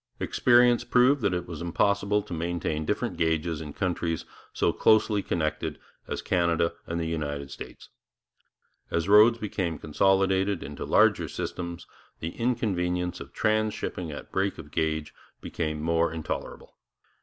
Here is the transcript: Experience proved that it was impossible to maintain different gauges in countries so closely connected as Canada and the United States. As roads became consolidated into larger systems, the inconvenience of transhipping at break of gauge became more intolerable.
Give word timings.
Experience 0.19 0.83
proved 0.83 1.21
that 1.21 1.31
it 1.31 1.45
was 1.47 1.61
impossible 1.61 2.23
to 2.23 2.33
maintain 2.33 2.85
different 2.85 3.17
gauges 3.17 3.61
in 3.61 3.71
countries 3.71 4.25
so 4.51 4.73
closely 4.73 5.21
connected 5.21 5.77
as 6.07 6.23
Canada 6.23 6.73
and 6.87 6.99
the 6.99 7.05
United 7.05 7.51
States. 7.51 7.89
As 8.89 9.07
roads 9.07 9.37
became 9.37 9.77
consolidated 9.77 10.63
into 10.63 10.85
larger 10.85 11.27
systems, 11.27 11.85
the 12.19 12.29
inconvenience 12.31 13.19
of 13.19 13.31
transhipping 13.31 14.11
at 14.11 14.31
break 14.31 14.57
of 14.57 14.71
gauge 14.71 15.13
became 15.39 15.79
more 15.83 16.11
intolerable. 16.11 16.77